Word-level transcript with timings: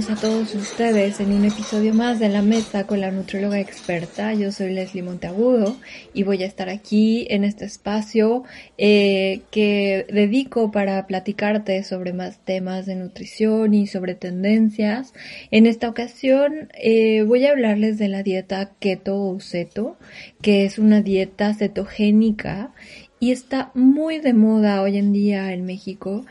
Bienvenidos 0.00 0.24
a 0.24 0.28
todos 0.30 0.54
ustedes 0.54 1.20
en 1.20 1.30
un 1.30 1.44
episodio 1.44 1.92
más 1.92 2.18
de 2.18 2.30
La 2.30 2.40
Mesa 2.40 2.86
con 2.86 3.02
la 3.02 3.10
Nutrióloga 3.10 3.60
Experta. 3.60 4.32
Yo 4.32 4.50
soy 4.50 4.72
Leslie 4.72 5.02
Monteagudo 5.02 5.76
y 6.14 6.22
voy 6.22 6.42
a 6.42 6.46
estar 6.46 6.70
aquí 6.70 7.26
en 7.28 7.44
este 7.44 7.66
espacio 7.66 8.44
eh, 8.78 9.42
que 9.50 10.06
dedico 10.10 10.70
para 10.70 11.06
platicarte 11.06 11.82
sobre 11.82 12.14
más 12.14 12.38
temas 12.38 12.86
de 12.86 12.96
nutrición 12.96 13.74
y 13.74 13.86
sobre 13.86 14.14
tendencias. 14.14 15.12
En 15.50 15.66
esta 15.66 15.90
ocasión 15.90 16.70
eh, 16.82 17.22
voy 17.24 17.44
a 17.44 17.50
hablarles 17.50 17.98
de 17.98 18.08
la 18.08 18.22
dieta 18.22 18.70
keto 18.80 19.22
o 19.22 19.38
ceto, 19.38 19.98
que 20.40 20.64
es 20.64 20.78
una 20.78 21.02
dieta 21.02 21.52
cetogénica 21.52 22.72
y 23.18 23.32
está 23.32 23.70
muy 23.74 24.18
de 24.18 24.32
moda 24.32 24.80
hoy 24.80 24.96
en 24.96 25.12
día 25.12 25.52
en 25.52 25.66
México 25.66 26.24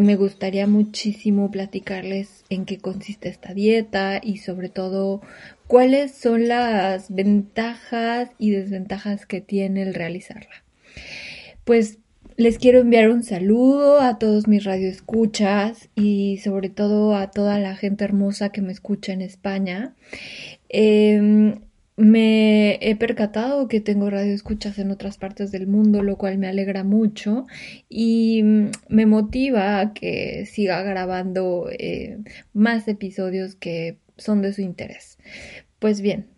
me 0.00 0.16
gustaría 0.16 0.66
muchísimo 0.66 1.50
platicarles 1.50 2.44
en 2.50 2.64
qué 2.64 2.78
consiste 2.78 3.28
esta 3.28 3.54
dieta 3.54 4.20
y 4.22 4.38
sobre 4.38 4.68
todo 4.68 5.20
cuáles 5.66 6.12
son 6.12 6.48
las 6.48 7.14
ventajas 7.14 8.30
y 8.38 8.50
desventajas 8.50 9.26
que 9.26 9.40
tiene 9.40 9.82
el 9.82 9.94
realizarla. 9.94 10.64
Pues 11.64 11.98
les 12.36 12.58
quiero 12.58 12.80
enviar 12.80 13.10
un 13.10 13.22
saludo 13.22 14.00
a 14.00 14.18
todos 14.18 14.48
mis 14.48 14.64
radioescuchas 14.64 15.88
y 15.94 16.38
sobre 16.38 16.68
todo 16.68 17.14
a 17.14 17.30
toda 17.30 17.60
la 17.60 17.76
gente 17.76 18.04
hermosa 18.04 18.48
que 18.48 18.60
me 18.60 18.72
escucha 18.72 19.12
en 19.12 19.22
España. 19.22 19.94
Em, 20.68 21.60
me 21.96 22.78
he 22.80 22.96
percatado 22.96 23.68
que 23.68 23.80
tengo 23.80 24.10
radioescuchas 24.10 24.78
en 24.78 24.90
otras 24.90 25.18
partes 25.18 25.52
del 25.52 25.66
mundo, 25.66 26.02
lo 26.02 26.16
cual 26.18 26.38
me 26.38 26.48
alegra 26.48 26.84
mucho 26.84 27.46
y 27.88 28.42
mm, 28.42 28.70
me 28.88 29.06
motiva 29.06 29.80
a 29.80 29.94
que 29.94 30.46
siga 30.46 30.82
grabando 30.82 31.68
eh, 31.70 32.18
más 32.52 32.88
episodios 32.88 33.54
que 33.54 33.98
son 34.16 34.42
de 34.42 34.52
su 34.52 34.62
interés. 34.62 35.18
Pues 35.78 36.00
bien, 36.00 36.33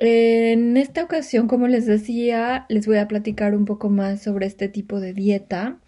en 0.00 0.78
esta 0.78 1.04
ocasión, 1.04 1.46
como 1.46 1.68
les 1.68 1.84
decía, 1.84 2.64
les 2.70 2.86
voy 2.86 2.96
a 2.96 3.06
platicar 3.06 3.54
un 3.54 3.66
poco 3.66 3.90
más 3.90 4.22
sobre 4.22 4.46
este 4.46 4.68
tipo 4.68 4.98
de 4.98 5.12
dieta 5.12 5.78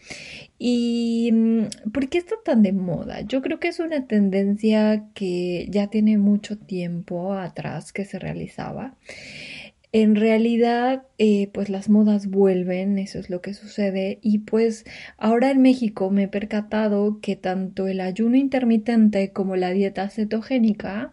y 0.58 1.30
mm, 1.32 1.90
por 1.92 2.08
qué 2.10 2.18
está 2.18 2.36
tan 2.44 2.62
de 2.62 2.72
moda. 2.72 3.22
Yo 3.22 3.40
creo 3.40 3.58
que 3.58 3.68
es 3.68 3.80
una 3.80 4.06
tendencia 4.06 5.06
que 5.14 5.66
ya 5.70 5.88
tiene 5.88 6.18
mucho 6.18 6.58
tiempo 6.58 7.32
atrás 7.32 7.92
que 7.94 8.04
se 8.04 8.18
realizaba. 8.18 8.94
En 9.94 10.16
realidad, 10.16 11.02
eh, 11.18 11.50
pues 11.52 11.68
las 11.68 11.90
modas 11.90 12.26
vuelven, 12.28 12.98
eso 12.98 13.18
es 13.18 13.28
lo 13.28 13.42
que 13.42 13.52
sucede. 13.52 14.18
Y 14.22 14.38
pues 14.38 14.86
ahora 15.18 15.50
en 15.50 15.60
México 15.60 16.10
me 16.10 16.22
he 16.24 16.28
percatado 16.28 17.20
que 17.20 17.36
tanto 17.36 17.86
el 17.86 18.00
ayuno 18.00 18.36
intermitente 18.36 19.32
como 19.32 19.54
la 19.54 19.70
dieta 19.70 20.08
cetogénica, 20.08 21.12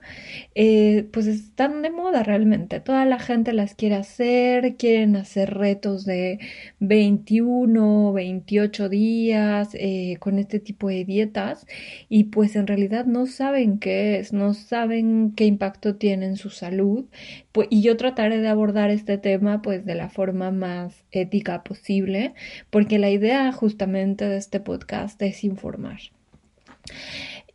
eh, 0.55 1.09
pues 1.11 1.27
están 1.27 1.81
de 1.81 1.89
moda 1.89 2.23
realmente. 2.23 2.79
Toda 2.79 3.03
la 3.05 3.19
gente 3.19 3.51
las 3.51 3.75
quiere 3.75 3.95
hacer, 3.95 4.77
quieren 4.77 5.17
hacer 5.17 5.53
retos 5.55 6.05
de 6.05 6.39
21, 6.79 8.13
28 8.13 8.87
días 8.87 9.69
eh, 9.73 10.15
con 10.21 10.39
este 10.39 10.59
tipo 10.61 10.87
de 10.87 11.03
dietas 11.03 11.65
y 12.07 12.25
pues 12.25 12.55
en 12.55 12.65
realidad 12.67 13.05
no 13.05 13.25
saben 13.25 13.77
qué 13.79 14.19
es, 14.19 14.31
no 14.31 14.53
saben 14.53 15.33
qué 15.35 15.45
impacto 15.45 15.95
tiene 15.97 16.27
en 16.27 16.37
su 16.37 16.49
salud. 16.49 17.05
Pues, 17.51 17.67
y 17.71 17.81
yo 17.81 17.97
trataré 17.97 18.39
de 18.39 18.47
abordar 18.47 18.69
dar 18.79 18.91
este 18.91 19.17
tema 19.17 19.61
pues 19.61 19.85
de 19.85 19.95
la 19.95 20.09
forma 20.09 20.51
más 20.51 21.03
ética 21.11 21.63
posible, 21.63 22.33
porque 22.69 22.99
la 22.99 23.09
idea 23.09 23.51
justamente 23.51 24.25
de 24.27 24.37
este 24.37 24.59
podcast 24.59 25.21
es 25.21 25.43
informar. 25.43 25.99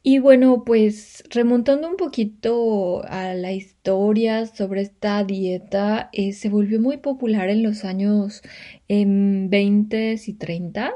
Y 0.06 0.19
bueno, 0.19 0.65
pues 0.66 1.25
remontando 1.31 1.88
un 1.88 1.97
poquito 1.97 3.03
a 3.06 3.33
la 3.33 3.53
historia 3.53 4.44
sobre 4.44 4.83
esta 4.83 5.25
dieta, 5.25 6.10
eh, 6.12 6.34
se 6.34 6.50
volvió 6.50 6.78
muy 6.78 6.99
popular 6.99 7.49
en 7.49 7.62
los 7.62 7.87
años 7.87 8.43
20 8.88 10.12
em, 10.12 10.19
y 10.27 10.33
30, 10.34 10.93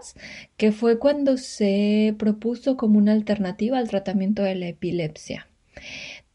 que 0.58 0.72
fue 0.72 0.98
cuando 0.98 1.38
se 1.38 2.14
propuso 2.19 2.76
como 2.76 2.98
una 2.98 3.12
alternativa 3.12 3.78
al 3.78 3.88
tratamiento 3.88 4.42
de 4.42 4.56
la 4.56 4.69
epilepsia. 4.69 5.48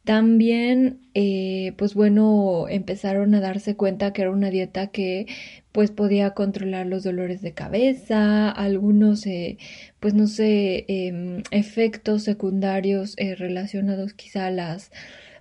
También, 0.06 1.00
eh, 1.14 1.74
pues 1.78 1.94
bueno, 1.94 2.68
empezaron 2.68 3.34
a 3.36 3.40
darse 3.40 3.78
cuenta 3.78 4.12
que 4.12 4.22
era 4.24 4.32
una 4.32 4.50
dieta 4.50 4.88
que 4.88 5.28
pues 5.72 5.92
podía 5.92 6.32
controlar 6.32 6.88
los 6.88 7.04
dolores 7.04 7.42
de 7.42 7.54
cabeza, 7.54 8.50
algunos, 8.52 9.26
eh, 9.26 9.58
pues 10.02 10.14
no 10.14 10.28
sé, 10.28 10.84
em, 10.90 11.42
efectos 11.52 12.24
secundarios 12.24 13.14
eh, 13.18 13.36
relacionados 13.36 14.14
quizá 14.14 14.48
a 14.48 14.52
las, 14.52 14.92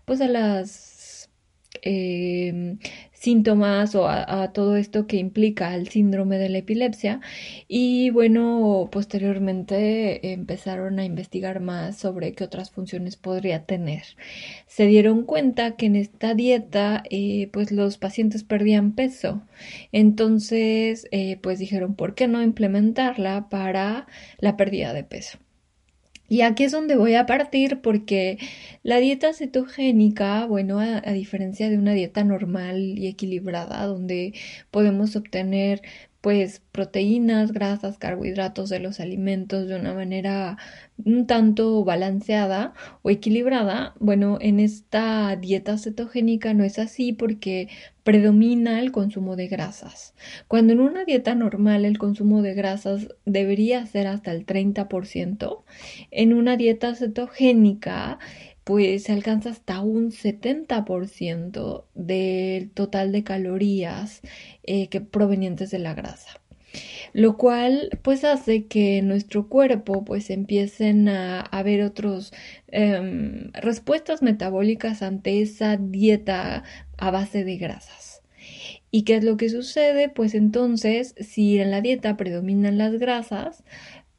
pues 0.05 0.21
a 0.21 0.28
las 0.28 1.31
em, 1.83 2.79
síntomas 3.22 3.94
o 3.94 4.09
a, 4.09 4.53
todo 4.53 4.77
esto 4.77 5.06
que 5.06 5.16
implica 5.16 5.75
el 5.77 5.88
síndrome 5.88 6.38
de 6.38 6.49
la 6.49 6.59
epilepsia. 6.59 7.21
Y 7.69 8.10
bueno 8.10 8.88
posteriormente 8.91 10.33
empezaron 10.33 10.99
a 10.99 11.05
investigar 11.05 11.61
más 11.61 11.97
sobre 11.97 12.32
qué 12.34 12.44
otras 12.44 12.71
funciones 12.72 13.16
podría 13.16 13.65
tener. 13.65 14.03
Se 14.66 14.87
dieron 14.87 15.25
cuenta 15.25 15.77
que 15.77 15.87
en 15.87 15.97
esta 15.97 16.34
dieta 16.34 17.05
eh, 17.11 17.49
pues 17.53 17.71
los 17.72 17.97
pacientes 17.99 18.43
perdían 18.44 18.93
peso. 18.93 19.43
Entonces 19.93 21.06
eh, 21.12 21.38
pues 21.43 21.59
dijeron 21.61 21.94
por 21.94 22.15
qué 22.15 22.27
no 22.28 22.43
implementarla 22.43 23.49
para 23.49 24.06
la 24.38 24.56
pérdida 24.56 24.93
de 24.93 25.05
peso 25.05 25.38
y 26.32 26.41
aquí 26.41 26.65
es 26.65 26.72
donde 26.72 26.97
voy 26.97 27.15
a 27.15 27.26
partir 27.26 27.82
porque 27.82 28.38
la 28.82 28.97
dieta 28.97 29.34
cetogénica, 29.34 30.47
bueno, 30.47 30.81
a, 30.81 31.12
diferencia 31.12 31.69
de 31.69 31.76
una 31.76 31.93
dieta 31.93 32.25
normal 32.25 32.98
y 32.98 33.06
equilibrada, 33.06 33.84
donde 33.84 34.32
podemos 34.70 35.15
obtener 35.15 35.82
pues 36.22 36.62
proteínas, 36.71 37.53
grasas, 37.53 37.99
carbohidratos 37.99 38.71
de 38.71 38.78
los 38.78 39.00
alimentos 39.00 39.66
de 39.66 39.75
una 39.75 39.93
manera 39.93 40.56
un 41.05 41.27
tanto 41.27 41.84
balanceada 41.84 42.75
o 43.03 43.10
equilibrada. 43.10 43.94
Bueno, 43.99 44.38
en 44.41 44.61
esta 44.61 45.34
dieta 45.34 45.77
cetogénica 45.78 46.55
no 46.55 46.62
es 46.62 46.78
así 46.78 47.12
porque 47.12 47.69
predomina 48.05 48.78
el 48.78 48.93
consumo 48.93 49.34
de 49.34 49.49
grasas. 49.49 50.15
Cuando 50.47 50.72
en 50.72 50.81
una 50.81 51.05
dieta 51.05 51.34
normal 51.34 51.84
el 51.84 51.99
consumo 51.99 52.41
de 52.41 52.55
grasas 52.55 53.09
debería 53.25 53.84
ser 53.87 54.06
hasta 54.06 54.31
el 54.31 54.47
30%, 54.47 55.65
en 56.12 56.34
una 56.34 56.56
dieta 56.56 56.94
cetogénica 56.94 58.21
pues 58.65 59.05
se 59.05 59.12
alcanza 59.12 59.50
hasta 59.50 59.81
un 59.81 60.12
70% 60.12 61.84
del 61.95 62.71
total 62.71 63.12
de 63.12 63.25
calorías 63.25 64.23
eh, 64.62 64.89
que 64.89 65.00
provenientes 65.00 65.71
de 65.71 65.78
la 65.78 65.95
grasa 65.95 66.43
lo 67.12 67.37
cual 67.37 67.91
pues 68.03 68.25
hace 68.25 68.67
que 68.67 69.03
nuestro 69.03 69.49
cuerpo 69.49 70.05
pues 70.05 70.31
empiecen 70.31 71.09
a 71.09 71.41
haber 71.41 71.83
otros 71.83 72.33
em, 72.69 73.53
respuestas 73.53 74.23
metabólicas 74.23 75.03
ante 75.03 75.43
esa 75.43 75.77
dieta 75.77 76.65
a 76.97 77.11
base 77.11 77.44
de 77.44 77.56
grasas. 77.56 78.23
¿Y 78.91 79.03
qué 79.05 79.17
es 79.17 79.25
lo 79.25 79.37
que 79.37 79.49
sucede? 79.49 80.09
Pues 80.09 80.34
entonces, 80.34 81.15
si 81.19 81.59
en 81.59 81.71
la 81.71 81.81
dieta 81.81 82.17
predominan 82.17 82.79
las 82.79 82.93
grasas, 82.99 83.65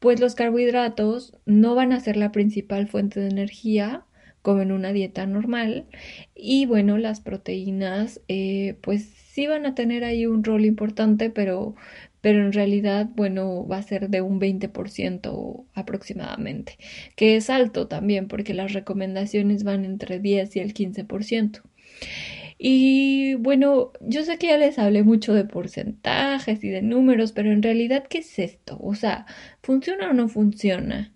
pues 0.00 0.20
los 0.20 0.34
carbohidratos 0.34 1.34
no 1.46 1.74
van 1.74 1.92
a 1.92 2.00
ser 2.00 2.16
la 2.16 2.32
principal 2.32 2.88
fuente 2.88 3.20
de 3.20 3.28
energía, 3.28 4.04
como 4.44 4.60
en 4.60 4.72
una 4.72 4.92
dieta 4.92 5.26
normal. 5.26 5.86
Y 6.34 6.66
bueno, 6.66 6.98
las 6.98 7.20
proteínas, 7.20 8.20
eh, 8.28 8.76
pues 8.82 9.04
sí 9.32 9.46
van 9.46 9.64
a 9.64 9.74
tener 9.74 10.04
ahí 10.04 10.26
un 10.26 10.44
rol 10.44 10.66
importante, 10.66 11.30
pero, 11.30 11.76
pero 12.20 12.44
en 12.44 12.52
realidad, 12.52 13.08
bueno, 13.16 13.66
va 13.66 13.78
a 13.78 13.82
ser 13.82 14.10
de 14.10 14.20
un 14.20 14.38
20% 14.38 15.64
aproximadamente, 15.72 16.76
que 17.16 17.36
es 17.36 17.48
alto 17.48 17.88
también 17.88 18.28
porque 18.28 18.52
las 18.52 18.74
recomendaciones 18.74 19.64
van 19.64 19.86
entre 19.86 20.20
10 20.20 20.56
y 20.56 20.60
el 20.60 20.74
15%. 20.74 21.62
Y 22.58 23.34
bueno, 23.36 23.92
yo 24.00 24.24
sé 24.24 24.36
que 24.38 24.48
ya 24.48 24.58
les 24.58 24.78
hablé 24.78 25.04
mucho 25.04 25.32
de 25.32 25.46
porcentajes 25.46 26.62
y 26.62 26.68
de 26.68 26.82
números, 26.82 27.32
pero 27.32 27.50
en 27.50 27.62
realidad, 27.62 28.04
¿qué 28.10 28.18
es 28.18 28.38
esto? 28.38 28.78
O 28.82 28.94
sea, 28.94 29.24
¿funciona 29.62 30.10
o 30.10 30.12
no 30.12 30.28
funciona? 30.28 31.14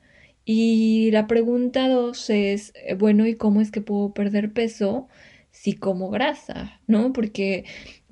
Y 0.50 1.10
la 1.10 1.26
pregunta 1.26 1.88
dos 1.88 2.30
es, 2.30 2.72
eh, 2.74 2.94
bueno, 2.94 3.26
¿y 3.26 3.34
cómo 3.36 3.60
es 3.60 3.70
que 3.70 3.82
puedo 3.82 4.14
perder 4.14 4.50
peso 4.54 5.06
si 5.50 5.74
como 5.74 6.08
grasa? 6.08 6.80
¿No? 6.86 7.12
Porque 7.12 7.64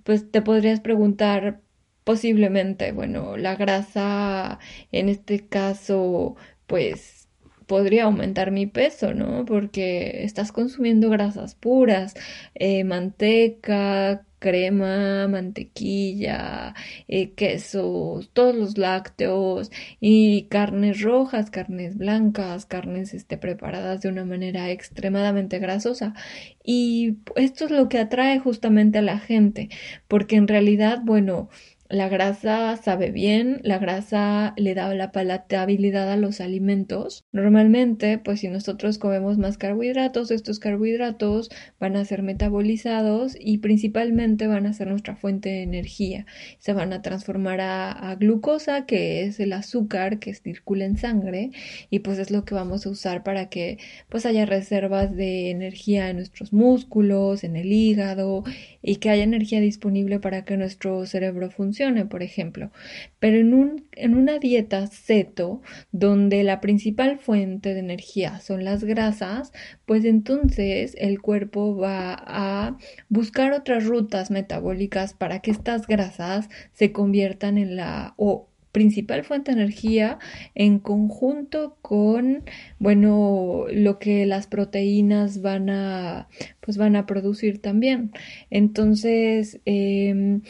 pues 0.05 0.31
te 0.31 0.43
podrías 0.43 0.81
preguntar 0.81 1.63
posiblemente, 2.05 2.93
bueno, 2.93 3.39
la 3.39 3.57
grasa 3.57 4.59
en 4.93 5.09
este 5.09 5.49
caso 5.49 6.37
pues 6.67 7.29
podría 7.67 8.05
aumentar 8.05 8.51
mi 8.51 8.67
peso, 8.67 9.15
¿no? 9.15 9.45
Porque 9.47 10.23
estás 10.25 10.53
consumiendo 10.53 11.09
grasas 11.11 11.55
puras, 11.55 12.15
eh, 12.55 12.85
manteca, 12.85 14.27
crema, 14.47 15.27
mantequilla, 15.27 16.73
eh, 17.09 17.33
quesos, 17.33 18.31
todos 18.33 18.55
los 18.55 18.79
lácteos 18.79 19.73
y 19.99 20.45
carnes 20.45 21.03
rojas, 21.03 21.51
carnes 21.51 21.99
blancas, 21.99 22.65
carnes 22.65 23.13
este, 23.13 23.39
preparadas 23.39 24.03
de 24.03 24.09
una 24.09 24.25
manera 24.25 24.71
extremadamente 24.71 25.59
grasosa. 25.59 26.15
Y 26.63 27.17
esto 27.35 27.65
es 27.65 27.73
lo 27.73 27.89
que 27.89 27.99
atrae 27.99 28.39
justamente 28.39 28.99
a 28.99 29.03
la 29.03 29.19
gente, 29.19 29.69
porque 30.07 30.37
en 30.37 30.47
realidad, 30.47 31.01
bueno, 31.03 31.49
la 31.89 32.09
grasa 32.09 32.77
sabe 32.77 33.11
bien, 33.11 33.61
la 33.63 33.79
grasa 33.79 34.55
le 34.57 34.75
da 34.75 34.93
la 34.95 35.13
palatabilidad 35.13 36.11
a 36.11 36.17
los 36.17 36.41
alimentos. 36.41 37.25
Normalmente, 37.33 38.19
pues 38.19 38.41
si 38.41 38.49
nosotros 38.49 38.99
comemos 38.99 39.39
más 39.39 39.57
carbohidratos, 39.57 40.31
estos 40.31 40.59
carbohidratos 40.59 41.49
van 41.79 41.97
a 41.97 42.05
ser 42.05 42.23
metabolizados 42.23 43.37
y 43.39 43.59
principalmente 43.59 44.47
van 44.49 44.67
a 44.67 44.73
ser 44.73 44.89
nuestra 44.89 45.17
fuente 45.17 45.51
de 45.51 45.63
energía. 45.63 46.27
Se 46.59 46.73
van 46.73 46.93
a 46.93 47.03
transformar 47.03 47.61
a, 47.61 48.17
glucosa, 48.19 48.87
que 48.87 49.25
es 49.25 49.39
el 49.41 49.53
azúcar 49.53 50.19
que 50.19 50.35
circula 50.35 50.85
en 50.87 50.97
sangre, 50.97 51.51
y 51.91 52.01
pues 52.01 52.19
es 52.19 52.31
lo 52.31 52.45
que 52.45 52.55
vamos 52.55 52.87
a 52.87 52.91
usar 52.91 53.23
para 53.23 53.49
que 53.49 53.79
pues 54.09 54.27
haya 54.27 54.47
reservas 54.47 55.15
de 55.15 55.51
energía 55.51 56.11
en 56.11 56.17
nuestros 56.17 56.53
músculos, 56.53 57.45
en 57.45 57.57
el 57.57 57.73
hígado, 57.73 58.45
y 58.83 58.97
que 58.97 59.11
haya 59.11 59.25
energía 59.25 59.61
disponible 59.61 60.19
para 60.19 60.45
que 60.45 60.57
nuestro 60.57 61.07
cerebro 61.07 61.51
funcione 61.51 61.76
por 62.09 62.23
ejemplo. 62.23 62.71
Pero 63.19 63.39
en, 63.39 63.55
un, 63.55 63.87
en 63.93 64.15
una 64.15 64.39
dieta 64.39 64.87
ceto, 64.87 65.63
donde 65.93 66.43
la 66.43 66.61
principal 66.61 67.19
fuente 67.19 67.75
de 67.75 67.81
energía 67.81 68.41
son 68.41 68.65
las 68.65 68.85
grasas, 68.85 69.53
pues 69.85 70.05
entonces 70.05 70.95
el 70.99 71.21
cuerpo 71.21 71.77
va 71.77 72.15
a 72.19 72.77
buscar 73.09 73.53
otras 73.53 73.85
rutas 73.85 74.31
metabólicas 74.31 75.15
para 75.15 75.41
que 75.41 75.51
estas 75.51 75.87
grasas 75.87 76.49
se 76.73 76.93
conviertan 76.93 77.59
en 77.59 77.77
la 77.77 78.15
o 78.17 78.49
principal 78.77 79.25
fuente 79.25 79.55
de 79.55 79.63
energía 79.63 80.19
en 80.55 80.81
conjunto 80.81 81.79
con 81.81 82.45
bueno 82.79 83.65
lo 83.73 83.99
que 83.99 84.27
las 84.27 84.49
proteínas 84.49 85.41
van 85.41 85.71
a 85.71 86.29
pues 86.61 86.77
van 86.77 86.95
a 86.95 87.07
producir 87.07 87.63
también 87.63 88.13
entonces 88.51 89.61
eh, 89.65 90.43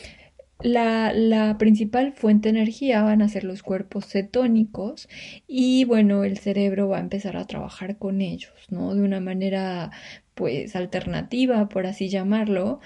la, 0.61 1.57
principal 1.59 2.13
fuente 2.13 2.51
de 2.51 2.59
energía 2.59 3.03
van 3.03 3.23
a 3.23 3.29
ser 3.29 3.45
los 3.45 3.63
cuerpos 3.63 4.07
cetónicos 4.07 5.09
y 5.47 5.85
bueno, 5.85 6.25
el 6.25 6.39
cerebro 6.39 6.89
va 6.89 6.99
a 6.99 7.01
empezar 7.01 7.37
a 7.37 7.47
trabajar 7.47 7.99
con 7.99 8.21
ellos, 8.21 8.55
¿no? 8.71 8.95
De 8.95 9.03
una 9.03 9.21
manera 9.21 9.91
pues 10.35 10.77
alternativa, 10.77 11.69
por 11.69 11.87
así 11.87 12.09
llamarlo. 12.09 12.81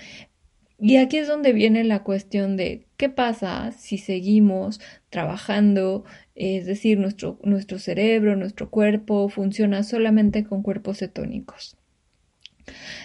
Y 0.79 0.97
aquí 0.97 1.19
es 1.19 1.29
donde 1.29 1.53
viene 1.53 1.85
la 1.85 2.03
cuestión 2.03 2.57
de 2.57 2.87
qué 2.97 3.11
pasa 3.11 3.71
si 3.73 3.99
seguimos 3.99 4.81
trabajando, 5.11 6.05
es 6.35 6.65
decir, 6.65 6.99
nuestro, 6.99 7.39
nuestro 7.45 7.79
cerebro, 7.79 8.35
nuestro 8.35 8.71
cuerpo 8.71 9.29
funciona 9.29 9.83
solamente 9.83 10.45
con 10.45 10.63
cuerpos 10.63 10.99
cetónicos. 10.99 11.77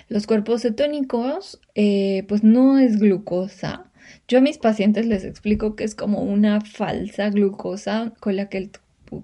Los 0.07 0.25
cuerpos 0.25 0.61
cetónicos, 0.61 1.59
eh, 1.73 2.23
pues 2.27 2.43
no 2.43 2.79
es 2.79 2.97
glucosa, 2.97 3.91
yo 4.27 4.39
a 4.39 4.41
mis 4.41 4.57
pacientes 4.57 5.05
les 5.05 5.23
explico 5.23 5.75
que 5.75 5.83
es 5.83 5.95
como 5.95 6.21
una 6.21 6.61
falsa 6.61 7.29
glucosa 7.29 8.13
con 8.19 8.35
la 8.35 8.49
que 8.49 8.57
el, 8.57 8.71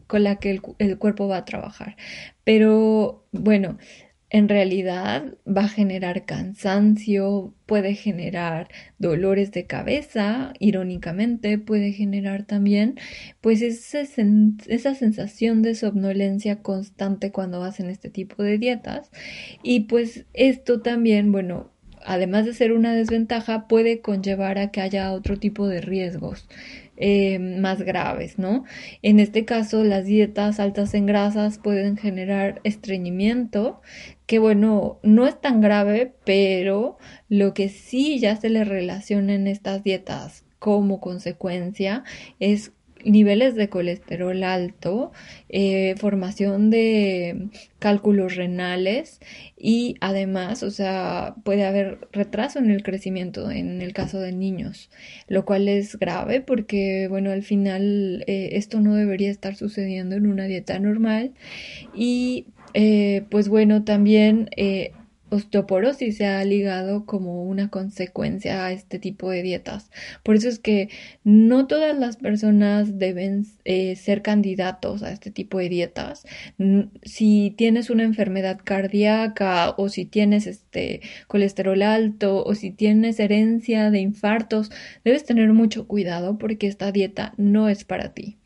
con 0.07 0.23
la 0.23 0.37
que 0.37 0.59
el, 0.77 0.97
cuerpo 0.97 1.27
va 1.27 1.37
a 1.37 1.45
trabajar. 1.45 1.97
Pero 2.43 3.25
bueno, 3.31 3.77
en 4.29 4.47
realidad 4.47 5.35
va 5.45 5.65
a 5.65 5.69
generar 5.69 6.25
cansancio, 6.25 7.53
puede 7.65 7.95
generar 7.95 8.69
dolores 8.99 9.51
de 9.51 9.65
cabeza, 9.65 10.53
irónicamente 10.59 11.57
puede 11.57 11.91
generar 11.91 12.43
también 12.43 12.97
pues 13.41 13.61
esa 13.61 14.95
sensación 14.95 15.61
de 15.63 15.75
somnolencia 15.75 16.61
constante 16.61 17.31
cuando 17.31 17.63
hacen 17.63 17.89
este 17.89 18.09
tipo 18.09 18.43
de 18.43 18.57
dietas 18.57 19.11
y 19.63 19.81
pues 19.81 20.25
esto 20.33 20.81
también, 20.81 21.31
bueno, 21.31 21.70
además 22.05 22.45
de 22.45 22.53
ser 22.53 22.71
una 22.71 22.93
desventaja, 22.93 23.67
puede 23.67 24.01
conllevar 24.01 24.57
a 24.57 24.71
que 24.71 24.81
haya 24.81 25.11
otro 25.13 25.37
tipo 25.37 25.67
de 25.67 25.81
riesgos 25.81 26.47
eh, 26.97 27.39
más 27.39 27.81
graves, 27.81 28.37
¿no? 28.37 28.63
En 29.01 29.19
este 29.19 29.43
caso, 29.45 29.83
las 29.83 30.05
dietas 30.05 30.59
altas 30.59 30.93
en 30.93 31.07
grasas 31.07 31.57
pueden 31.57 31.97
generar 31.97 32.61
estreñimiento, 32.63 33.81
que 34.27 34.39
bueno, 34.39 34.99
no 35.01 35.25
es 35.25 35.39
tan 35.41 35.61
grave, 35.61 36.13
pero 36.25 36.97
lo 37.27 37.53
que 37.53 37.69
sí 37.69 38.19
ya 38.19 38.35
se 38.35 38.49
le 38.49 38.63
relaciona 38.63 39.33
en 39.33 39.47
estas 39.47 39.83
dietas 39.83 40.45
como 40.59 41.01
consecuencia 41.01 42.03
es 42.39 42.71
niveles 43.05 43.55
de 43.55 43.69
colesterol 43.69 44.43
alto, 44.43 45.11
eh, 45.49 45.95
formación 45.97 46.69
de 46.69 47.49
cálculos 47.79 48.35
renales 48.35 49.19
y 49.57 49.95
además, 50.01 50.63
o 50.63 50.71
sea, 50.71 51.35
puede 51.43 51.65
haber 51.65 51.99
retraso 52.11 52.59
en 52.59 52.69
el 52.69 52.83
crecimiento 52.83 53.51
en 53.51 53.81
el 53.81 53.93
caso 53.93 54.19
de 54.19 54.31
niños, 54.31 54.89
lo 55.27 55.45
cual 55.45 55.67
es 55.67 55.97
grave 55.97 56.41
porque, 56.41 57.07
bueno, 57.09 57.31
al 57.31 57.43
final 57.43 58.23
eh, 58.27 58.49
esto 58.53 58.81
no 58.81 58.95
debería 58.95 59.31
estar 59.31 59.55
sucediendo 59.55 60.15
en 60.15 60.27
una 60.27 60.45
dieta 60.45 60.79
normal 60.79 61.31
y, 61.93 62.45
eh, 62.73 63.23
pues 63.29 63.49
bueno, 63.49 63.83
también 63.83 64.49
osteoporosis 65.31 66.17
se 66.17 66.25
ha 66.25 66.43
ligado 66.43 67.05
como 67.05 67.43
una 67.45 67.69
consecuencia 67.69 68.65
a 68.65 68.71
este 68.73 68.99
tipo 68.99 69.31
de 69.31 69.41
dietas. 69.41 69.89
Por 70.23 70.35
eso 70.35 70.49
es 70.49 70.59
que 70.59 70.89
no 71.23 71.67
todas 71.67 71.97
las 71.97 72.17
personas 72.17 72.99
deben 72.99 73.45
eh, 73.63 73.95
ser 73.95 74.21
candidatos 74.21 75.03
a 75.03 75.11
este 75.11 75.31
tipo 75.31 75.57
de 75.57 75.69
dietas. 75.69 76.25
Si 77.03 77.55
tienes 77.57 77.89
una 77.89 78.03
enfermedad 78.03 78.59
cardíaca 78.63 79.73
o 79.77 79.89
si 79.89 80.05
tienes 80.05 80.47
este 80.47 81.01
colesterol 81.27 81.81
alto 81.81 82.43
o 82.43 82.53
si 82.53 82.71
tienes 82.71 83.19
herencia 83.19 83.89
de 83.89 83.99
infartos, 83.99 84.69
debes 85.05 85.23
tener 85.23 85.53
mucho 85.53 85.87
cuidado 85.87 86.37
porque 86.37 86.67
esta 86.67 86.91
dieta 86.91 87.33
no 87.37 87.69
es 87.69 87.85
para 87.85 88.13
ti. 88.13 88.37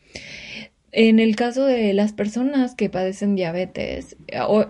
En 0.98 1.20
el 1.20 1.36
caso 1.36 1.66
de 1.66 1.94
las 1.94 2.14
personas 2.14 2.74
que 2.74 2.90
padecen 2.90 3.36
diabetes, 3.36 4.16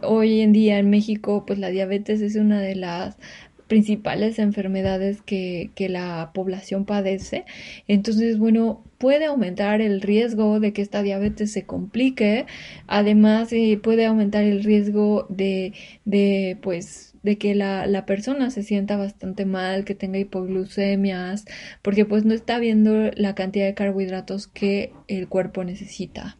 hoy 0.01 0.41
en 0.41 0.53
día 0.53 0.79
en 0.79 0.89
México, 0.89 1.45
pues 1.45 1.59
la 1.59 1.69
diabetes 1.69 2.19
es 2.21 2.35
una 2.35 2.59
de 2.61 2.73
las 2.73 3.19
principales 3.67 4.39
enfermedades 4.39 5.21
que, 5.21 5.69
que, 5.75 5.87
la 5.87 6.31
población 6.33 6.85
padece. 6.85 7.45
Entonces, 7.87 8.39
bueno, 8.39 8.83
puede 8.97 9.25
aumentar 9.25 9.81
el 9.81 10.01
riesgo 10.01 10.59
de 10.59 10.73
que 10.73 10.81
esta 10.81 11.03
diabetes 11.03 11.51
se 11.51 11.67
complique. 11.67 12.47
Además, 12.87 13.53
eh, 13.53 13.79
puede 13.81 14.07
aumentar 14.07 14.45
el 14.45 14.63
riesgo 14.63 15.27
de, 15.29 15.73
de 16.05 16.57
pues, 16.63 17.14
de 17.25 17.37
que 17.39 17.55
la, 17.55 17.87
la, 17.87 18.05
persona 18.05 18.51
se 18.51 18.61
sienta 18.61 18.97
bastante 18.97 19.45
mal, 19.45 19.83
que 19.83 19.95
tenga 19.95 20.19
hipoglucemias, 20.19 21.45
porque 21.81 22.05
pues 22.05 22.23
no 22.23 22.35
está 22.35 22.59
viendo 22.59 23.11
la 23.15 23.33
cantidad 23.33 23.65
de 23.65 23.73
carbohidratos 23.73 24.47
que 24.47 24.93
el 25.07 25.27
cuerpo 25.27 25.63
necesita. 25.63 26.37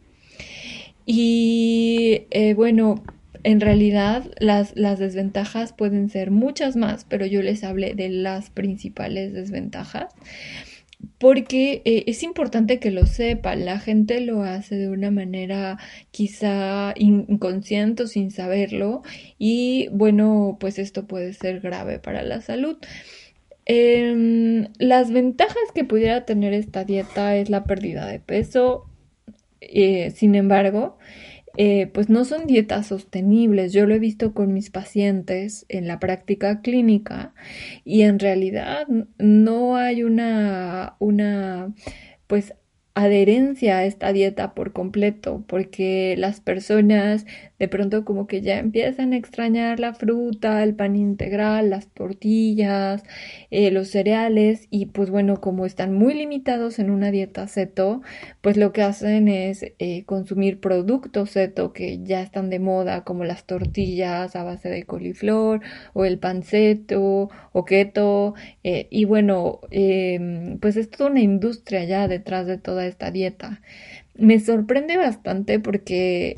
Y 1.04 2.22
eh, 2.30 2.54
bueno, 2.54 3.02
en 3.42 3.60
realidad 3.60 4.30
las, 4.38 4.76
las 4.76 5.00
desventajas 5.00 5.72
pueden 5.72 6.08
ser 6.08 6.30
muchas 6.30 6.76
más, 6.76 7.04
pero 7.04 7.26
yo 7.26 7.42
les 7.42 7.64
hablé 7.64 7.94
de 7.94 8.08
las 8.08 8.50
principales 8.50 9.32
desventajas 9.32 10.14
porque 11.18 11.82
eh, 11.84 12.04
es 12.06 12.22
importante 12.22 12.78
que 12.78 12.90
lo 12.90 13.06
sepa, 13.06 13.56
la 13.56 13.78
gente 13.78 14.20
lo 14.20 14.42
hace 14.42 14.76
de 14.76 14.88
una 14.88 15.10
manera 15.10 15.78
quizá 16.10 16.92
inconsciente 16.96 18.04
o 18.04 18.06
sin 18.06 18.30
saberlo 18.30 19.02
y 19.38 19.88
bueno, 19.92 20.56
pues 20.60 20.78
esto 20.78 21.06
puede 21.06 21.32
ser 21.32 21.60
grave 21.60 21.98
para 21.98 22.22
la 22.22 22.40
salud. 22.40 22.78
Em, 23.66 24.68
las 24.78 25.10
ventajas 25.10 25.56
que 25.74 25.84
pudiera 25.84 26.24
tener 26.24 26.52
esta 26.52 26.84
dieta 26.84 27.36
es 27.36 27.50
la 27.50 27.64
pérdida 27.64 28.06
de 28.06 28.20
peso, 28.20 28.86
eh, 29.60 30.12
sin 30.12 30.34
embargo, 30.34 30.98
eh, 31.56 31.86
pues 31.92 32.08
no 32.08 32.24
son 32.24 32.46
dietas 32.46 32.88
sostenibles. 32.88 33.72
Yo 33.72 33.86
lo 33.86 33.94
he 33.94 33.98
visto 33.98 34.34
con 34.34 34.52
mis 34.52 34.70
pacientes 34.70 35.66
en 35.68 35.88
la 35.88 35.98
práctica 35.98 36.60
clínica 36.60 37.34
y 37.84 38.02
en 38.02 38.18
realidad 38.18 38.86
no 39.18 39.76
hay 39.76 40.02
una, 40.02 40.96
una, 40.98 41.72
pues 42.26 42.54
adherencia 42.96 43.76
a 43.76 43.84
esta 43.84 44.10
dieta 44.10 44.54
por 44.54 44.72
completo, 44.72 45.44
porque 45.46 46.14
las 46.16 46.40
personas 46.40 47.26
de 47.58 47.68
pronto 47.68 48.04
como 48.06 48.26
que 48.26 48.40
ya 48.40 48.58
empiezan 48.58 49.12
a 49.12 49.16
extrañar 49.18 49.80
la 49.80 49.92
fruta, 49.92 50.62
el 50.62 50.74
pan 50.74 50.96
integral, 50.96 51.68
las 51.70 51.88
tortillas, 51.88 53.02
eh, 53.50 53.70
los 53.70 53.88
cereales 53.88 54.66
y 54.70 54.86
pues 54.86 55.10
bueno, 55.10 55.42
como 55.42 55.66
están 55.66 55.94
muy 55.94 56.14
limitados 56.14 56.78
en 56.78 56.90
una 56.90 57.10
dieta 57.10 57.46
seto, 57.48 58.00
pues 58.40 58.56
lo 58.56 58.72
que 58.72 58.82
hacen 58.82 59.28
es 59.28 59.62
eh, 59.78 60.04
consumir 60.06 60.60
productos 60.60 61.30
seto 61.30 61.74
que 61.74 62.02
ya 62.02 62.22
están 62.22 62.48
de 62.48 62.60
moda 62.60 63.04
como 63.04 63.24
las 63.24 63.44
tortillas 63.44 64.36
a 64.36 64.44
base 64.44 64.70
de 64.70 64.84
coliflor 64.84 65.60
o 65.92 66.04
el 66.06 66.18
panceto 66.18 67.28
o 67.52 67.64
keto 67.66 68.34
eh, 68.64 68.86
y 68.90 69.04
bueno, 69.04 69.60
em, 69.70 70.58
pues 70.60 70.76
es 70.76 70.90
toda 70.90 71.10
una 71.10 71.20
industria 71.20 71.84
ya 71.84 72.08
detrás 72.08 72.46
de 72.46 72.58
toda 72.58 72.85
esta 72.86 73.10
dieta. 73.10 73.60
Me 74.14 74.40
sorprende 74.40 74.96
bastante 74.96 75.60
porque 75.60 76.36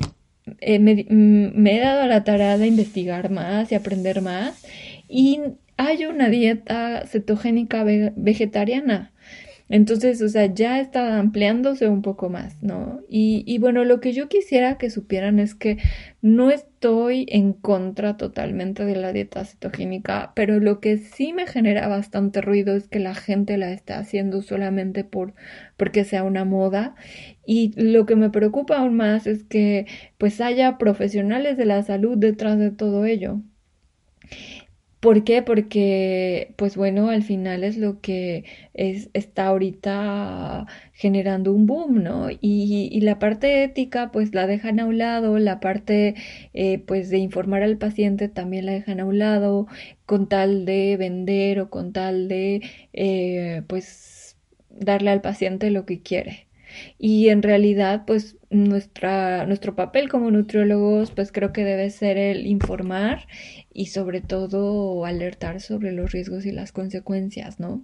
eh, 0.59 0.79
mm, 0.79 1.59
me, 1.59 1.77
he 1.77 1.79
dado 1.79 2.07
la 2.07 2.23
tarea 2.23 2.57
de 2.57 2.67
investigar 2.67 3.29
más 3.29 3.71
y 3.71 3.75
aprender 3.75 4.21
más 4.21 4.63
y 5.07 5.41
hay 5.77 6.05
una 6.05 6.29
dieta 6.29 7.05
cetogénica 7.07 7.83
vegetariana. 7.83 9.11
Entonces, 9.69 10.21
o 10.23 10.27
sea, 10.29 10.47
ya 10.47 10.79
está 10.79 11.19
ampliándose 11.19 11.87
un 11.87 12.01
poco 12.01 12.29
más, 12.29 12.61
¿no? 12.63 13.01
Y, 13.07 13.43
y, 13.45 13.59
bueno, 13.59 13.85
lo 13.85 13.99
que 13.99 14.13
yo 14.13 14.27
quisiera 14.27 14.79
que 14.79 14.89
supieran 14.89 15.39
es 15.39 15.53
que 15.53 15.77
no 16.21 16.49
estoy 16.49 17.27
en 17.29 17.53
contra 17.53 18.17
totalmente 18.17 18.83
de 18.85 18.95
la 18.95 19.13
dieta 19.13 19.45
cetogénica, 19.45 20.33
pero 20.35 20.59
lo 20.59 20.79
que 20.79 20.97
sí 20.97 21.33
me 21.33 21.45
genera 21.47 21.87
bastante 21.87 22.41
ruido 22.41 22.75
es 22.75 22.87
que 22.87 22.99
la 22.99 23.13
gente 23.13 23.57
la 23.57 23.71
está 23.71 23.99
haciendo 23.99 24.41
solamente 24.41 25.03
por 25.03 25.35
porque 25.77 26.03
sea 26.03 26.23
una 26.23 26.45
moda. 26.45 26.95
Y 27.45 27.73
lo 27.75 28.05
que 28.05 28.15
me 28.15 28.29
preocupa 28.29 28.77
aún 28.79 28.95
más 28.95 29.27
es 29.27 29.43
que 29.43 29.85
pues 30.17 30.41
haya 30.41 30.77
profesionales 30.77 31.57
de 31.57 31.65
la 31.65 31.83
salud 31.83 32.17
detrás 32.17 32.57
de 32.59 32.71
todo 32.71 33.05
ello. 33.05 33.41
¿Por 34.99 35.23
qué? 35.23 35.41
Porque, 35.41 36.53
pues 36.57 36.75
bueno, 36.75 37.09
al 37.09 37.23
final 37.23 37.63
es 37.63 37.77
lo 37.77 38.01
que 38.01 38.43
es, 38.73 39.09
está 39.13 39.47
ahorita 39.47 40.67
generando 40.93 41.53
un 41.53 41.65
boom, 41.67 42.03
¿no? 42.03 42.29
Y, 42.31 42.89
y, 42.91 42.99
la 43.01 43.17
parte 43.17 43.63
ética, 43.63 44.11
pues 44.11 44.35
la 44.35 44.45
dejan 44.45 44.79
a 44.81 44.85
un 44.85 44.97
lado, 44.97 45.39
la 45.39 45.61
parte, 45.61 46.15
eh, 46.53 46.79
pues 46.79 47.09
de 47.09 47.17
informar 47.17 47.63
al 47.63 47.77
paciente 47.77 48.27
también 48.27 48.65
la 48.65 48.73
dejan 48.73 48.99
a 48.99 49.05
un 49.05 49.19
lado, 49.19 49.67
con 50.05 50.27
tal 50.27 50.65
de 50.65 50.97
vender 50.97 51.61
o 51.61 51.69
con 51.69 51.93
tal 51.93 52.27
de, 52.27 52.61
eh, 52.93 53.63
pues, 53.67 54.37
darle 54.69 55.11
al 55.11 55.21
paciente 55.21 55.71
lo 55.71 55.85
que 55.85 56.01
quiere. 56.01 56.48
Y 56.97 57.29
en 57.29 57.41
realidad, 57.43 58.03
pues 58.05 58.37
nuestra, 58.49 59.45
nuestro 59.45 59.75
papel 59.75 60.09
como 60.09 60.31
nutriólogos, 60.31 61.11
pues 61.11 61.31
creo 61.31 61.53
que 61.53 61.63
debe 61.63 61.89
ser 61.89 62.17
el 62.17 62.47
informar 62.47 63.27
y 63.73 63.87
sobre 63.87 64.21
todo 64.21 65.05
alertar 65.05 65.61
sobre 65.61 65.91
los 65.91 66.11
riesgos 66.11 66.45
y 66.45 66.51
las 66.51 66.71
consecuencias, 66.71 67.59
¿no? 67.59 67.83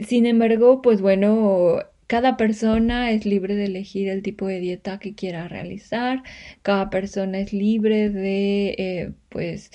Sin 0.00 0.26
embargo, 0.26 0.82
pues 0.82 1.00
bueno, 1.00 1.78
cada 2.06 2.36
persona 2.36 3.10
es 3.10 3.24
libre 3.26 3.54
de 3.54 3.66
elegir 3.66 4.08
el 4.08 4.22
tipo 4.22 4.46
de 4.46 4.60
dieta 4.60 4.98
que 4.98 5.14
quiera 5.14 5.48
realizar, 5.48 6.22
cada 6.62 6.90
persona 6.90 7.38
es 7.40 7.52
libre 7.52 8.10
de, 8.10 8.74
eh, 8.78 9.12
pues, 9.28 9.70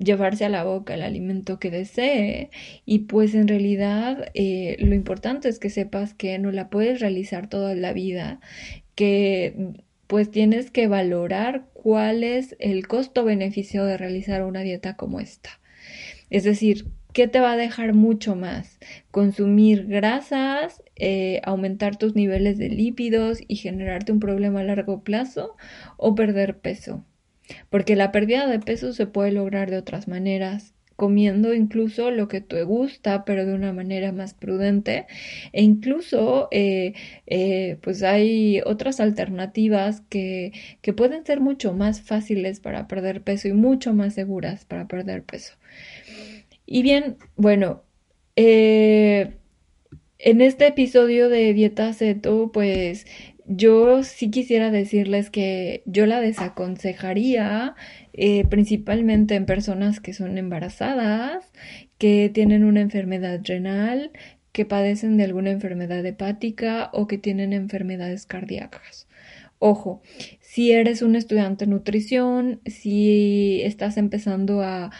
llevarse 0.00 0.44
a 0.44 0.48
la 0.48 0.64
boca 0.64 0.94
el 0.94 1.02
alimento 1.02 1.58
que 1.58 1.70
desee 1.70 2.50
y 2.86 3.00
pues 3.00 3.34
en 3.34 3.48
realidad 3.48 4.30
eh, 4.34 4.76
lo 4.80 4.94
importante 4.94 5.48
es 5.48 5.58
que 5.58 5.70
sepas 5.70 6.14
que 6.14 6.38
no 6.38 6.50
la 6.50 6.70
puedes 6.70 7.00
realizar 7.00 7.48
toda 7.48 7.74
la 7.74 7.92
vida, 7.92 8.40
que 8.94 9.74
pues 10.06 10.30
tienes 10.30 10.70
que 10.70 10.88
valorar 10.88 11.66
cuál 11.72 12.24
es 12.24 12.56
el 12.58 12.88
costo-beneficio 12.88 13.84
de 13.84 13.96
realizar 13.96 14.42
una 14.42 14.62
dieta 14.62 14.96
como 14.96 15.20
esta. 15.20 15.50
Es 16.30 16.44
decir, 16.44 16.86
¿qué 17.12 17.28
te 17.28 17.40
va 17.40 17.52
a 17.52 17.56
dejar 17.56 17.94
mucho 17.94 18.34
más? 18.34 18.80
Consumir 19.10 19.86
grasas, 19.86 20.82
eh, 20.96 21.40
aumentar 21.44 21.96
tus 21.96 22.16
niveles 22.16 22.58
de 22.58 22.70
lípidos 22.70 23.38
y 23.46 23.56
generarte 23.56 24.12
un 24.12 24.20
problema 24.20 24.60
a 24.60 24.64
largo 24.64 25.02
plazo 25.04 25.56
o 25.96 26.14
perder 26.14 26.58
peso 26.58 27.04
porque 27.70 27.96
la 27.96 28.12
pérdida 28.12 28.46
de 28.46 28.60
peso 28.60 28.92
se 28.92 29.06
puede 29.06 29.32
lograr 29.32 29.70
de 29.70 29.78
otras 29.78 30.08
maneras 30.08 30.74
comiendo 31.00 31.54
incluso 31.54 32.10
lo 32.10 32.28
que 32.28 32.42
te 32.42 32.62
gusta, 32.62 33.24
pero 33.24 33.46
de 33.46 33.54
una 33.54 33.72
manera 33.72 34.12
más 34.12 34.34
prudente. 34.34 35.06
E 35.52 35.62
incluso, 35.62 36.48
eh, 36.50 36.92
eh, 37.26 37.78
pues 37.80 38.02
hay 38.02 38.60
otras 38.66 39.00
alternativas 39.00 40.02
que, 40.10 40.52
que, 40.82 40.92
pueden 40.92 41.24
ser 41.24 41.40
mucho 41.40 41.72
más 41.72 42.02
fáciles 42.02 42.60
para 42.60 42.86
perder 42.86 43.22
peso 43.22 43.48
y 43.48 43.54
mucho 43.54 43.94
más 43.94 44.12
seguras 44.12 44.66
para 44.66 44.88
perder 44.88 45.22
peso. 45.22 45.54
Y 46.66 46.82
bien, 46.82 47.16
bueno, 47.34 47.82
eh, 48.36 49.38
en 50.18 50.40
este 50.42 50.66
episodio 50.66 51.30
de 51.30 51.54
Dieta 51.54 51.94
Ceto, 51.94 52.52
pues 52.52 53.06
yo 53.52 54.04
sí 54.04 54.30
quisiera 54.30 54.70
decirles 54.70 55.28
que 55.28 55.82
yo 55.84 56.06
la 56.06 56.20
desaconsejaría 56.20 57.74
eh, 58.12 58.44
principalmente 58.44 59.34
en 59.34 59.44
personas 59.44 59.98
que 59.98 60.12
son 60.12 60.38
embarazadas, 60.38 61.50
que 61.98 62.30
tienen 62.32 62.64
una 62.64 62.80
enfermedad 62.80 63.40
renal, 63.42 64.12
que 64.52 64.64
padecen 64.66 65.16
de 65.16 65.24
alguna 65.24 65.50
enfermedad 65.50 66.06
hepática 66.06 66.90
o 66.92 67.08
que 67.08 67.18
tienen 67.18 67.52
enfermedades 67.52 68.24
cardíacas. 68.24 69.08
Ojo, 69.62 70.00
si 70.40 70.72
eres 70.72 71.02
un 71.02 71.16
estudiante 71.16 71.66
de 71.66 71.70
nutrición, 71.70 72.62
si 72.64 73.60
estás 73.60 73.98
empezando 73.98 74.62
a, 74.62 74.90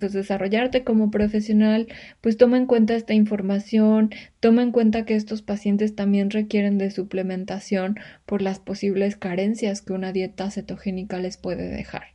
pues, 0.00 0.12
desarrollarte 0.12 0.82
como 0.82 1.12
profesional, 1.12 1.86
pues 2.20 2.36
toma 2.38 2.56
en 2.56 2.66
cuenta 2.66 2.96
esta 2.96 3.14
información, 3.14 4.10
toma 4.40 4.64
en 4.64 4.72
cuenta 4.72 5.04
que 5.04 5.14
estos 5.14 5.42
pacientes 5.42 5.94
también 5.94 6.30
requieren 6.30 6.76
de 6.76 6.90
suplementación 6.90 8.00
por 8.26 8.42
las 8.42 8.58
posibles 8.58 9.14
carencias 9.14 9.80
que 9.80 9.92
una 9.92 10.10
dieta 10.10 10.50
cetogénica 10.50 11.20
les 11.20 11.36
puede 11.36 11.68
dejar. 11.68 12.06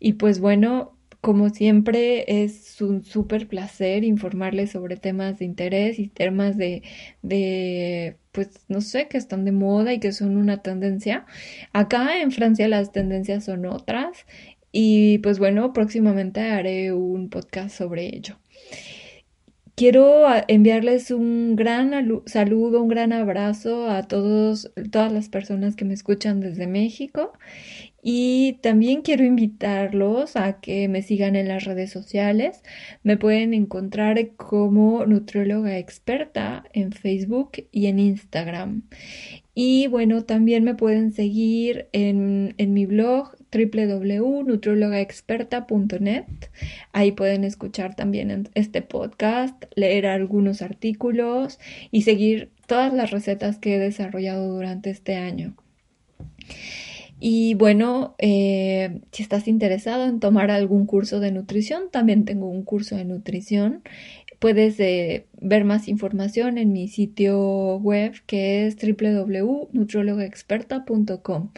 Y 0.00 0.14
pues 0.14 0.40
bueno, 0.40 0.96
como 1.24 1.48
siempre, 1.48 2.42
es 2.44 2.82
un 2.82 3.02
súper 3.02 3.48
placer 3.48 4.04
informarles 4.04 4.72
sobre 4.72 4.98
temas 4.98 5.38
de 5.38 5.46
interés 5.46 5.98
y 5.98 6.08
temas 6.08 6.58
de, 6.58 6.82
de, 7.22 8.18
pues, 8.30 8.50
no 8.68 8.82
sé, 8.82 9.08
que 9.08 9.16
están 9.16 9.46
de 9.46 9.52
moda 9.52 9.94
y 9.94 10.00
que 10.00 10.12
son 10.12 10.36
una 10.36 10.58
tendencia. 10.58 11.24
Acá 11.72 12.20
en 12.20 12.30
Francia 12.30 12.68
las 12.68 12.92
tendencias 12.92 13.44
son 13.44 13.64
otras 13.64 14.26
y 14.70 15.18
pues 15.20 15.38
bueno, 15.38 15.72
próximamente 15.72 16.42
haré 16.42 16.92
un 16.92 17.30
podcast 17.30 17.74
sobre 17.74 18.14
ello. 18.14 18.38
Quiero 19.76 20.26
enviarles 20.46 21.10
un 21.10 21.56
gran 21.56 22.22
saludo, 22.26 22.82
un 22.82 22.88
gran 22.88 23.14
abrazo 23.14 23.88
a 23.90 24.02
todos, 24.02 24.72
todas 24.92 25.10
las 25.10 25.30
personas 25.30 25.74
que 25.74 25.86
me 25.86 25.94
escuchan 25.94 26.40
desde 26.40 26.66
México 26.66 27.32
y 28.06 28.58
también 28.60 29.00
quiero 29.00 29.24
invitarlos 29.24 30.36
a 30.36 30.60
que 30.60 30.88
me 30.88 31.00
sigan 31.00 31.36
en 31.36 31.48
las 31.48 31.64
redes 31.64 31.90
sociales. 31.90 32.62
Me 33.02 33.16
pueden 33.16 33.54
encontrar 33.54 34.32
como 34.36 35.06
nutrióloga 35.06 35.78
experta 35.78 36.64
en 36.74 36.92
Facebook 36.92 37.52
y 37.72 37.86
en 37.86 37.98
Instagram. 37.98 38.82
Y 39.54 39.86
bueno, 39.86 40.24
también 40.24 40.64
me 40.64 40.74
pueden 40.74 41.12
seguir 41.12 41.88
en, 41.92 42.54
en 42.58 42.74
mi 42.74 42.84
blog 42.84 43.36
www.nutriologaexperta.net. 43.50 46.26
Ahí 46.92 47.12
pueden 47.12 47.44
escuchar 47.44 47.96
también 47.96 48.50
este 48.54 48.82
podcast, 48.82 49.64
leer 49.76 50.08
algunos 50.08 50.60
artículos 50.60 51.58
y 51.90 52.02
seguir 52.02 52.50
todas 52.66 52.92
las 52.92 53.12
recetas 53.12 53.58
que 53.58 53.76
he 53.76 53.78
desarrollado 53.78 54.52
durante 54.52 54.90
este 54.90 55.16
año. 55.16 55.56
Y 57.26 57.54
bueno, 57.54 58.14
eh, 58.18 59.00
si 59.10 59.22
estás 59.22 59.48
interesado 59.48 60.04
en 60.04 60.20
tomar 60.20 60.50
algún 60.50 60.84
curso 60.84 61.20
de 61.20 61.32
nutrición, 61.32 61.84
también 61.90 62.26
tengo 62.26 62.48
un 62.48 62.64
curso 62.64 62.96
de 62.96 63.06
nutrición. 63.06 63.82
Puedes 64.40 64.78
eh, 64.78 65.24
ver 65.40 65.64
más 65.64 65.88
información 65.88 66.58
en 66.58 66.74
mi 66.74 66.86
sitio 66.86 67.78
web 67.78 68.12
que 68.26 68.66
es 68.66 68.76
www.nutriologaexperta.com. 68.76 71.48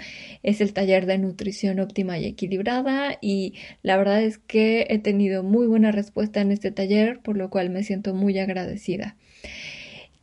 Es 0.44 0.61
el 0.61 0.73
taller 0.73 1.04
de 1.04 1.18
nutrición 1.18 1.80
óptima 1.80 2.16
y 2.16 2.26
equilibrada 2.26 3.18
y 3.20 3.54
la 3.82 3.96
verdad 3.96 4.23
es 4.23 4.38
que 4.38 4.87
he 4.88 5.00
tenido 5.00 5.42
muy 5.42 5.66
buena 5.66 5.90
respuesta 5.90 6.40
en 6.40 6.52
este 6.52 6.70
taller, 6.70 7.18
por 7.18 7.37
lo 7.37 7.50
cual 7.50 7.70
me 7.70 7.82
siento 7.82 8.14
muy 8.14 8.38
agradecida. 8.38 9.16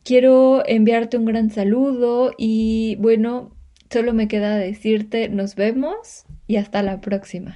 Quiero 0.04 0.66
enviarte 0.66 1.18
un 1.18 1.26
gran 1.26 1.50
saludo 1.50 2.32
y 2.38 2.96
bueno, 2.96 3.53
Solo 3.94 4.12
me 4.12 4.26
queda 4.26 4.56
decirte 4.56 5.28
nos 5.28 5.54
vemos 5.54 6.24
y 6.48 6.56
hasta 6.56 6.82
la 6.82 7.00
próxima. 7.00 7.54